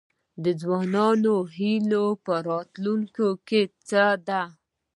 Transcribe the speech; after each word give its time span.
د 0.43 0.45
ځوانانو 0.61 1.33
هیله 1.57 2.05
په 2.25 2.33
راتلونکي 2.49 3.61
څه 3.87 4.03
ده؟ 4.27 4.43